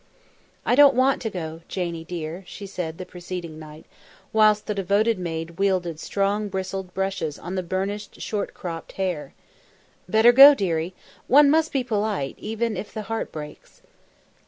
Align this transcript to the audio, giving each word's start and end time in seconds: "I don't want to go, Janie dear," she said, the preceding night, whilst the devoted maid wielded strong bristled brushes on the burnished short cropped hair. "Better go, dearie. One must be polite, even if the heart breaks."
"I 0.65 0.73
don't 0.73 0.95
want 0.95 1.21
to 1.21 1.29
go, 1.29 1.61
Janie 1.67 2.03
dear," 2.03 2.43
she 2.47 2.65
said, 2.65 2.97
the 2.97 3.05
preceding 3.05 3.59
night, 3.59 3.85
whilst 4.33 4.65
the 4.65 4.73
devoted 4.73 5.19
maid 5.19 5.59
wielded 5.59 5.99
strong 5.99 6.49
bristled 6.49 6.91
brushes 6.95 7.37
on 7.37 7.53
the 7.53 7.61
burnished 7.61 8.19
short 8.19 8.55
cropped 8.55 8.93
hair. 8.93 9.35
"Better 10.09 10.31
go, 10.31 10.55
dearie. 10.55 10.95
One 11.27 11.51
must 11.51 11.71
be 11.71 11.83
polite, 11.83 12.33
even 12.39 12.75
if 12.77 12.91
the 12.91 13.03
heart 13.13 13.31
breaks." 13.31 13.83